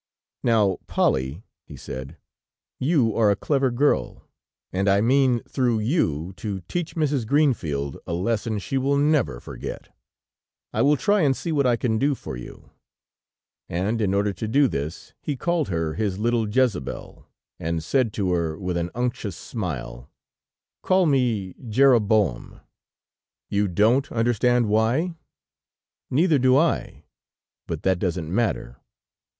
[0.41, 2.17] "Now, Polly," he said,
[2.79, 4.23] "you are a clever girl,
[4.73, 7.27] and I mean, through you, to teach Mrs.
[7.27, 9.89] Greenfield a lesson she will never forget.
[10.73, 12.71] I will try and see what I can do for you."
[13.69, 17.25] And in order to this, he called her his little Jezabel,
[17.59, 20.09] and said to her, with an unctuous smile:
[20.81, 22.59] "Call me Jeroboam!
[23.49, 25.13] You don't understand why?
[26.09, 27.03] Neither do I,
[27.67, 28.77] but that does not matter.